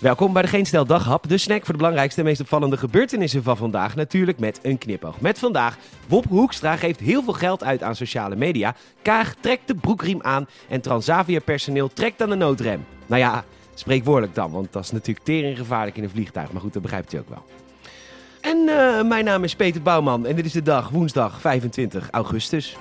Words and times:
Welkom 0.00 0.32
bij 0.32 0.42
de 0.42 0.48
Geen 0.48 0.66
Stel 0.66 0.86
Daghap, 0.86 1.28
de 1.28 1.38
snack 1.38 1.64
voor 1.64 1.72
de 1.72 1.78
belangrijkste 1.78 2.20
en 2.20 2.26
meest 2.26 2.40
opvallende 2.40 2.76
gebeurtenissen 2.76 3.42
van 3.42 3.56
vandaag. 3.56 3.94
Natuurlijk 3.94 4.38
met 4.38 4.58
een 4.62 4.78
knipoog. 4.78 5.20
Met 5.20 5.38
vandaag, 5.38 5.76
Wop 6.08 6.24
Hoekstra 6.28 6.76
geeft 6.76 7.00
heel 7.00 7.22
veel 7.22 7.32
geld 7.32 7.64
uit 7.64 7.82
aan 7.82 7.96
sociale 7.96 8.36
media. 8.36 8.74
Kaag 9.02 9.34
trekt 9.40 9.66
de 9.66 9.74
broekriem 9.74 10.22
aan 10.22 10.48
en 10.68 10.80
Transavia 10.80 11.40
personeel 11.40 11.88
trekt 11.92 12.22
aan 12.22 12.28
de 12.28 12.34
noodrem. 12.34 12.84
Nou 13.06 13.20
ja, 13.20 13.44
spreekwoordelijk 13.74 14.34
dan, 14.34 14.50
want 14.50 14.72
dat 14.72 14.84
is 14.84 14.90
natuurlijk 14.90 15.26
tering 15.26 15.56
gevaarlijk 15.56 15.96
in 15.96 16.02
een 16.02 16.10
vliegtuig. 16.10 16.52
Maar 16.52 16.60
goed, 16.60 16.72
dat 16.72 16.82
begrijpt 16.82 17.12
u 17.12 17.18
ook 17.18 17.28
wel. 17.28 17.44
En 18.40 18.68
eh, 18.68 19.08
mijn 19.08 19.24
naam 19.24 19.44
is 19.44 19.54
Peter 19.54 19.82
Bouwman 19.82 20.26
en 20.26 20.36
dit 20.36 20.44
is 20.44 20.52
de 20.52 20.62
dag, 20.62 20.88
woensdag 20.88 21.40
25 21.40 22.10
augustus. 22.10 22.76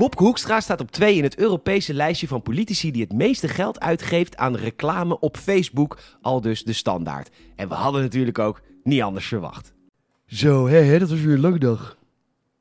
Wopke 0.00 0.22
Hoekstra 0.22 0.60
staat 0.60 0.80
op 0.80 0.90
2 0.90 1.16
in 1.16 1.22
het 1.22 1.36
Europese 1.36 1.94
lijstje 1.94 2.28
van 2.28 2.42
politici 2.42 2.90
die 2.90 3.02
het 3.02 3.12
meeste 3.12 3.48
geld 3.48 3.80
uitgeeft 3.80 4.36
aan 4.36 4.56
reclame 4.56 5.18
op 5.18 5.36
Facebook, 5.36 5.98
al 6.20 6.40
dus 6.40 6.62
de 6.62 6.72
standaard. 6.72 7.30
En 7.56 7.68
we 7.68 7.74
hadden 7.74 8.02
natuurlijk 8.02 8.38
ook 8.38 8.60
niet 8.82 9.02
anders 9.02 9.26
verwacht. 9.26 9.72
Zo, 10.26 10.68
hè, 10.68 10.98
dat 10.98 11.10
was 11.10 11.20
weer 11.20 11.34
een 11.34 11.40
lange 11.40 11.58
dag. 11.58 11.98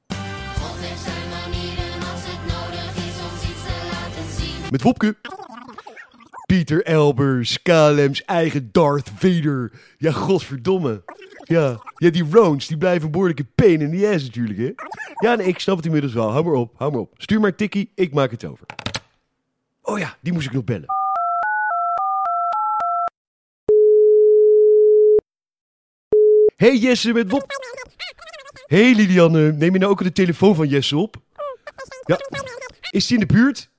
God 0.08 0.80
heeft 0.80 1.02
zijn 1.02 1.30
manieren 1.30 2.12
als 2.12 2.22
het 2.24 2.42
nodig 2.48 2.96
is 2.96 3.22
ons 3.32 3.44
iets 3.50 3.64
te 3.64 3.88
laten 3.92 4.32
zien. 4.38 4.72
Met 4.72 4.82
Wopke. 4.82 5.16
Pieter 6.46 6.84
Elbers, 6.86 7.62
KLM's 7.62 8.24
eigen 8.26 8.70
Darth 8.72 9.12
Vader. 9.16 9.72
Ja, 9.98 10.12
godverdomme. 10.12 11.04
Ja, 11.50 11.82
ja 11.96 12.10
die 12.10 12.26
Rones, 12.32 12.68
die 12.68 12.78
blijven 12.78 13.06
een 13.06 13.12
behoorlijke 13.12 13.46
pain 13.56 13.82
in 13.82 13.98
the 13.98 14.08
ass 14.14 14.26
natuurlijk, 14.26 14.60
hè. 14.60 14.72
Ja, 15.28 15.36
nee, 15.36 15.48
ik 15.48 15.60
snap 15.60 15.76
het 15.76 15.86
inmiddels 15.86 16.14
wel. 16.14 16.32
Hou 16.32 16.46
maar 16.46 16.54
op, 16.54 16.74
hou 16.78 16.92
maar 16.92 17.02
op. 17.02 17.14
Stuur 17.18 17.40
maar 17.40 17.50
een 17.50 17.56
tikkie, 17.56 17.92
ik 17.96 18.14
maak 18.14 18.32
het 18.32 18.46
over. 18.46 18.66
Oh 19.82 20.00
ja, 20.00 20.18
die 20.22 20.34
moest 20.34 20.46
ik 20.46 20.54
nog 20.54 20.64
bellen. 20.64 20.86
Hey 26.56 26.78
Jesse, 26.78 27.14
met 27.14 27.32
Wop... 27.32 27.46
Hey 28.66 28.94
Lilianne, 28.94 29.52
neem 29.52 29.74
je 29.74 29.80
nou 29.80 29.92
ook 29.92 30.04
de 30.04 30.12
telefoon 30.12 30.56
van 30.56 30.68
Jesse 30.68 30.98
op? 30.98 31.16
Ja, 32.06 32.18
is 32.92 33.10
hij 33.10 33.18
in 33.18 33.28
de 33.28 33.34
buurt? 33.34 33.70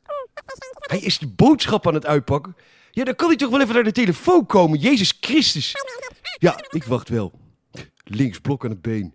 Hij 0.80 0.98
is 0.98 1.18
de 1.18 1.28
boodschap 1.28 1.86
aan 1.86 1.94
het 1.94 2.06
uitpakken. 2.06 2.56
Ja, 2.90 3.04
dan 3.04 3.14
kan 3.14 3.28
hij 3.28 3.36
toch 3.36 3.50
wel 3.50 3.60
even 3.60 3.74
naar 3.74 3.84
de 3.84 3.92
telefoon 3.92 4.46
komen. 4.46 4.78
Jezus 4.78 5.18
Christus. 5.20 5.74
Ja, 6.38 6.64
ik 6.70 6.84
wacht 6.84 7.08
wel. 7.08 7.32
Links 8.10 8.38
blok 8.38 8.64
aan 8.64 8.70
het 8.70 8.82
been. 8.82 9.14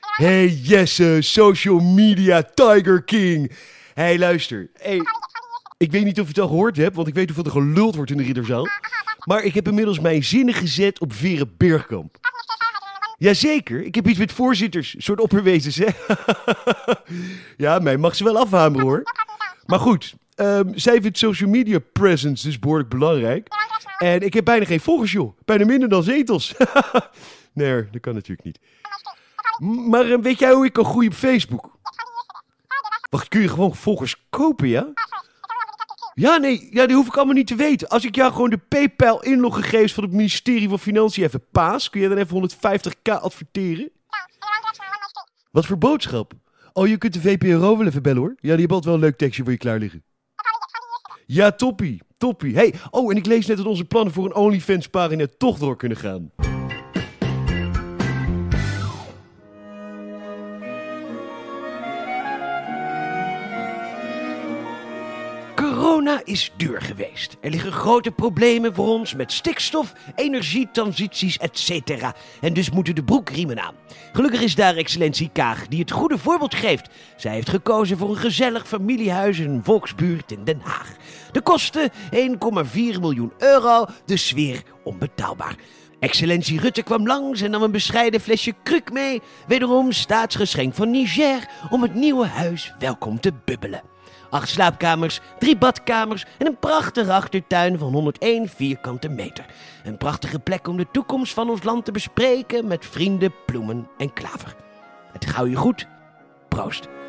Hey 0.00 0.48
Jesse, 0.48 1.18
social 1.20 1.80
media 1.80 2.42
Tiger 2.42 3.02
King. 3.02 3.52
Hey, 3.94 4.18
luister. 4.18 4.70
Ik 5.76 5.92
weet 5.92 6.04
niet 6.04 6.20
of 6.20 6.24
je 6.24 6.32
het 6.32 6.38
al 6.38 6.48
gehoord 6.48 6.76
hebt, 6.76 6.96
want 6.96 7.08
ik 7.08 7.14
weet 7.14 7.26
hoeveel 7.26 7.44
er 7.44 7.50
geluld 7.50 7.94
wordt 7.94 8.10
in 8.10 8.16
de 8.16 8.22
ridderzaal. 8.22 8.66
Maar 9.24 9.42
ik 9.42 9.54
heb 9.54 9.68
inmiddels 9.68 10.00
mijn 10.00 10.24
zinnen 10.24 10.54
gezet 10.54 11.00
op 11.00 11.12
Vere 11.12 11.48
Bergkamp. 11.56 12.16
Jazeker, 13.18 13.82
ik 13.84 13.94
heb 13.94 14.08
iets 14.08 14.18
met 14.18 14.32
voorzitters, 14.32 14.94
soort 14.98 15.20
opperwezens, 15.20 15.76
hè? 15.76 15.86
ja, 17.64 17.78
mij 17.78 17.96
mag 17.96 18.16
ze 18.16 18.24
wel 18.24 18.38
afhameren, 18.38 18.86
hoor. 18.86 19.02
Maar 19.66 19.78
goed, 19.78 20.14
ehm, 20.40 20.72
zij 20.74 21.02
vindt 21.02 21.18
social 21.18 21.50
media 21.50 21.78
presence 21.92 22.46
dus 22.46 22.58
behoorlijk 22.58 22.88
belangrijk. 22.88 23.48
En 23.98 24.20
ik 24.20 24.34
heb 24.34 24.44
bijna 24.44 24.64
geen 24.64 24.80
volgers, 24.80 25.12
joh. 25.12 25.38
Bijna 25.44 25.64
minder 25.64 25.88
dan 25.88 26.02
zetels. 26.02 26.54
nee, 27.52 27.90
dat 27.90 28.00
kan 28.00 28.14
natuurlijk 28.14 28.44
niet. 28.44 28.58
Maar 29.88 30.10
eh, 30.10 30.18
weet 30.20 30.38
jij 30.38 30.52
hoe 30.52 30.64
ik 30.64 30.72
kan 30.72 30.84
groeien 30.84 31.10
op 31.10 31.16
Facebook? 31.16 31.78
Wacht, 33.10 33.28
kun 33.28 33.40
je 33.40 33.48
gewoon 33.48 33.74
volgers 33.74 34.26
kopen, 34.30 34.68
ja? 34.68 34.92
Ja, 36.14 36.36
nee, 36.36 36.68
ja, 36.70 36.86
die 36.86 36.96
hoef 36.96 37.06
ik 37.06 37.16
allemaal 37.16 37.34
niet 37.34 37.46
te 37.46 37.54
weten. 37.54 37.88
Als 37.88 38.04
ik 38.04 38.14
jou 38.14 38.32
gewoon 38.32 38.50
de 38.50 38.58
PayPal 38.58 39.22
inloggegevens 39.22 39.92
van 39.92 40.04
het 40.04 40.12
ministerie 40.12 40.68
van 40.68 40.78
Financiën 40.78 41.24
even 41.24 41.44
paas, 41.50 41.90
kun 41.90 42.00
je 42.00 42.08
dan 42.08 42.18
even 42.18 42.50
150k 42.50 43.12
adverteren? 43.20 43.90
Wat 45.50 45.66
voor 45.66 45.78
boodschap? 45.78 46.32
Oh, 46.72 46.86
je 46.86 46.96
kunt 46.96 47.12
de 47.12 47.20
VPRO 47.20 47.76
wel 47.76 47.86
even 47.86 48.02
bellen 48.02 48.20
hoor. 48.20 48.34
Ja, 48.40 48.56
die 48.56 48.66
hebben 48.66 48.84
wel 48.84 48.94
een 48.94 49.00
leuk 49.00 49.18
tekstje 49.18 49.42
voor 49.42 49.52
je 49.52 49.58
klaar 49.58 49.78
liggen. 49.78 50.02
Ja, 51.32 51.52
toppie, 51.52 52.00
toppie. 52.18 52.54
Hey, 52.54 52.74
oh, 52.90 53.10
en 53.10 53.16
ik 53.16 53.26
lees 53.26 53.46
net 53.46 53.56
dat 53.56 53.66
onze 53.66 53.84
plannen 53.84 54.12
voor 54.12 54.24
een 54.24 54.34
OnlyFans 54.34 54.88
pagina 54.88 55.26
toch 55.38 55.58
door 55.58 55.76
kunnen 55.76 55.98
gaan. 55.98 56.30
Corona 65.90 66.20
is 66.24 66.52
duur 66.56 66.80
geweest. 66.80 67.36
Er 67.40 67.50
liggen 67.50 67.72
grote 67.72 68.10
problemen 68.10 68.74
voor 68.74 68.88
ons 68.88 69.14
met 69.14 69.32
stikstof, 69.32 69.92
energietransities, 70.14 71.38
etc. 71.38 71.90
En 72.40 72.52
dus 72.52 72.70
moeten 72.70 72.94
de 72.94 73.04
broekriemen 73.04 73.60
aan. 73.60 73.74
Gelukkig 74.12 74.40
is 74.40 74.54
daar 74.54 74.76
excellentie 74.76 75.30
Kaag 75.32 75.68
die 75.68 75.80
het 75.80 75.90
goede 75.90 76.18
voorbeeld 76.18 76.54
geeft. 76.54 76.88
Zij 77.16 77.32
heeft 77.32 77.48
gekozen 77.48 77.98
voor 77.98 78.08
een 78.08 78.16
gezellig 78.16 78.68
familiehuis 78.68 79.38
in 79.38 79.50
een 79.50 79.64
volksbuurt 79.64 80.32
in 80.32 80.44
Den 80.44 80.60
Haag. 80.60 80.92
De 81.32 81.40
kosten 81.40 81.90
1,4 81.92 83.00
miljoen 83.00 83.32
euro, 83.38 83.86
de 84.04 84.16
sfeer 84.16 84.62
onbetaalbaar. 84.84 85.56
Excellentie 86.00 86.60
Rutte 86.60 86.82
kwam 86.82 87.06
langs 87.06 87.40
en 87.40 87.50
nam 87.50 87.62
een 87.62 87.70
bescheiden 87.70 88.20
flesje 88.20 88.54
kruk 88.62 88.92
mee. 88.92 89.22
Wederom 89.46 89.92
staatsgeschenk 89.92 90.74
van 90.74 90.90
Niger 90.90 91.48
om 91.70 91.82
het 91.82 91.94
nieuwe 91.94 92.26
huis 92.26 92.72
welkom 92.78 93.20
te 93.20 93.32
bubbelen. 93.44 93.82
Acht 94.30 94.48
slaapkamers, 94.48 95.20
drie 95.38 95.56
badkamers 95.56 96.24
en 96.38 96.46
een 96.46 96.58
prachtige 96.58 97.12
achtertuin 97.12 97.78
van 97.78 97.92
101 97.92 98.48
vierkante 98.48 99.08
meter. 99.08 99.46
Een 99.84 99.96
prachtige 99.96 100.38
plek 100.38 100.68
om 100.68 100.76
de 100.76 100.86
toekomst 100.92 101.34
van 101.34 101.50
ons 101.50 101.62
land 101.62 101.84
te 101.84 101.92
bespreken 101.92 102.66
met 102.66 102.86
vrienden, 102.86 103.34
bloemen 103.46 103.88
en 103.98 104.12
klaver. 104.12 104.54
Het 105.12 105.26
gauw 105.26 105.46
je 105.46 105.56
goed. 105.56 105.86
Proost. 106.48 106.99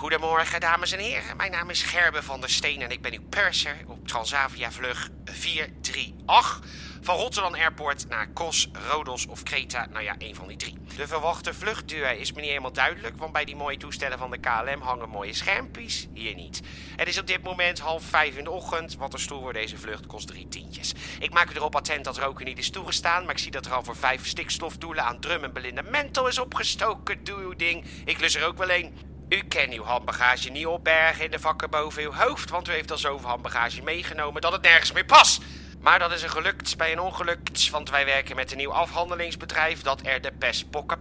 Goedemorgen, 0.00 0.60
dames 0.60 0.92
en 0.92 0.98
heren. 0.98 1.36
Mijn 1.36 1.50
naam 1.50 1.70
is 1.70 1.82
Gerbe 1.82 2.22
van 2.22 2.40
der 2.40 2.50
Steen 2.50 2.82
en 2.82 2.90
ik 2.90 3.02
ben 3.02 3.12
uw 3.12 3.22
purser 3.28 3.76
op 3.86 4.08
Transavia 4.08 4.72
vlug 4.72 5.08
438 5.24 6.60
van 7.00 7.16
Rotterdam 7.16 7.54
Airport 7.54 8.08
naar 8.08 8.28
Kos, 8.28 8.68
Rodos 8.88 9.26
of 9.26 9.42
Kreta. 9.42 9.86
Nou 9.86 10.04
ja, 10.04 10.14
één 10.18 10.34
van 10.34 10.48
die 10.48 10.56
drie. 10.56 10.78
De 10.96 11.06
verwachte 11.06 11.54
vluchtduur 11.54 12.18
is 12.18 12.32
me 12.32 12.40
niet 12.40 12.48
helemaal 12.48 12.72
duidelijk, 12.72 13.16
want 13.16 13.32
bij 13.32 13.44
die 13.44 13.56
mooie 13.56 13.76
toestellen 13.76 14.18
van 14.18 14.30
de 14.30 14.38
KLM 14.38 14.80
hangen 14.80 15.08
mooie 15.08 15.32
schermpjes. 15.32 16.06
Hier 16.14 16.34
niet. 16.34 16.60
Het 16.96 17.08
is 17.08 17.18
op 17.18 17.26
dit 17.26 17.42
moment 17.42 17.78
half 17.78 18.02
vijf 18.02 18.36
in 18.36 18.44
de 18.44 18.50
ochtend, 18.50 18.96
want 18.96 19.12
de 19.12 19.18
stoel 19.18 19.40
voor 19.40 19.52
deze 19.52 19.78
vlucht 19.78 20.06
kost 20.06 20.26
drie 20.26 20.48
tientjes. 20.48 20.94
Ik 21.18 21.32
maak 21.32 21.50
u 21.50 21.54
erop 21.54 21.76
attent 21.76 22.04
dat 22.04 22.18
roken 22.18 22.44
niet 22.44 22.58
is 22.58 22.70
toegestaan, 22.70 23.24
maar 23.24 23.34
ik 23.34 23.40
zie 23.40 23.50
dat 23.50 23.66
er 23.66 23.72
al 23.72 23.84
voor 23.84 23.96
vijf 23.96 24.26
stikstofdoelen 24.26 25.04
aan 25.04 25.20
drum 25.20 25.44
en 25.44 25.52
Belinda 25.52 25.82
Mental 25.82 26.28
is 26.28 26.38
opgestoken. 26.38 27.24
Doe 27.24 27.38
uw 27.38 27.56
ding. 27.56 27.84
Ik 28.04 28.20
lus 28.20 28.34
er 28.34 28.46
ook 28.46 28.58
wel 28.58 28.70
een. 28.70 29.09
U 29.30 29.42
kan 29.48 29.72
uw 29.72 29.84
handbagage 29.84 30.50
niet 30.50 30.66
opbergen 30.66 31.24
in 31.24 31.30
de 31.30 31.38
vakken 31.38 31.70
boven 31.70 32.02
uw 32.02 32.12
hoofd, 32.12 32.50
want 32.50 32.68
u 32.68 32.72
heeft 32.72 32.90
al 32.90 32.98
zoveel 32.98 33.28
handbagage 33.28 33.82
meegenomen 33.82 34.40
dat 34.40 34.52
het 34.52 34.62
nergens 34.62 34.92
meer 34.92 35.04
past. 35.04 35.42
Maar 35.80 35.98
dat 35.98 36.12
is 36.12 36.22
een 36.22 36.30
gelukt 36.30 36.76
bij 36.76 36.92
een 36.92 37.00
ongelukt, 37.00 37.70
want 37.70 37.90
wij 37.90 38.04
werken 38.04 38.36
met 38.36 38.50
een 38.50 38.56
nieuw 38.56 38.72
afhandelingsbedrijf 38.72 39.82
dat 39.82 40.06
er 40.06 40.20
de 40.20 40.32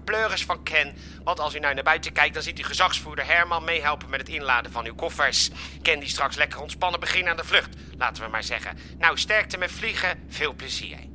pleuris 0.04 0.46
van 0.46 0.64
ken. 0.64 0.98
Want 1.24 1.40
als 1.40 1.56
u 1.56 1.60
nou 1.60 1.74
naar 1.74 1.84
buiten 1.84 2.12
kijkt, 2.12 2.34
dan 2.34 2.44
ziet 2.44 2.60
u 2.60 2.64
gezagsvoerder 2.64 3.26
Herman 3.26 3.64
meehelpen 3.64 4.10
met 4.10 4.20
het 4.20 4.30
inladen 4.30 4.72
van 4.72 4.86
uw 4.86 4.96
koffers. 4.96 5.50
Ken 5.82 6.00
die 6.00 6.10
straks 6.10 6.36
lekker 6.36 6.62
ontspannen 6.62 7.00
beginnen 7.00 7.32
aan 7.32 7.38
de 7.38 7.44
vlucht, 7.44 7.76
laten 7.98 8.24
we 8.24 8.30
maar 8.30 8.44
zeggen. 8.44 8.78
Nou, 8.98 9.18
sterkte 9.18 9.58
met 9.58 9.72
vliegen, 9.72 10.26
veel 10.30 10.54
plezier. 10.54 11.09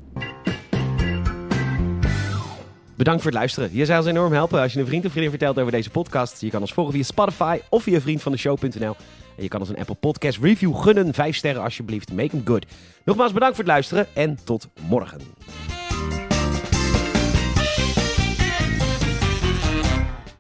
Bedankt 2.96 3.22
voor 3.22 3.30
het 3.30 3.40
luisteren. 3.40 3.70
Je 3.72 3.84
zou 3.84 3.98
ons 3.98 4.08
enorm 4.08 4.32
helpen 4.32 4.60
als 4.60 4.72
je 4.72 4.80
een 4.80 4.86
vriend 4.86 5.04
of 5.04 5.10
vriendin 5.10 5.30
vertelt 5.30 5.58
over 5.58 5.72
deze 5.72 5.90
podcast. 5.90 6.40
Je 6.40 6.50
kan 6.50 6.60
ons 6.60 6.72
volgen 6.72 6.94
via 6.94 7.02
Spotify 7.02 7.58
of 7.68 7.82
via 7.82 8.00
vriendvandeshow.nl. 8.00 8.96
En 9.36 9.42
je 9.42 9.48
kan 9.48 9.60
ons 9.60 9.68
een 9.68 9.78
Apple 9.78 9.94
Podcast 9.94 10.38
review 10.38 10.76
gunnen. 10.76 11.14
Vijf 11.14 11.36
sterren 11.36 11.62
alsjeblieft. 11.62 12.12
Make 12.12 12.28
them 12.28 12.42
good. 12.44 12.66
Nogmaals 13.04 13.32
bedankt 13.32 13.56
voor 13.56 13.64
het 13.64 13.72
luisteren 13.72 14.06
en 14.14 14.38
tot 14.44 14.68
morgen. 14.88 15.20